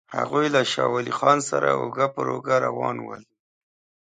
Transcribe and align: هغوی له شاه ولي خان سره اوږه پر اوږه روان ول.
هغوی 0.17 0.45
له 0.55 0.61
شاه 0.71 0.89
ولي 0.93 1.13
خان 1.19 1.39
سره 1.49 1.67
اوږه 1.79 2.07
پر 2.13 2.25
اوږه 2.33 2.55
روان 2.65 2.97
ول. 3.07 3.23